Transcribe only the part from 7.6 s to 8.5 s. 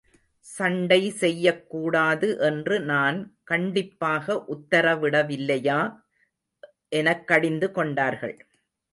கொண்டார்கள்.